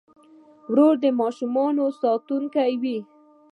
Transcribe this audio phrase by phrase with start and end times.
[0.69, 2.97] ورور د ماشومانو ساتونکی وي.